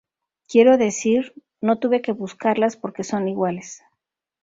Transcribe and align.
Quiero 0.49 0.79
decir, 0.79 1.35
no 1.61 1.77
tuve 1.77 2.01
que 2.01 2.11
buscarlas 2.11 2.75
porque 2.75 3.03
son 3.03 3.27
iguales. 3.27 3.83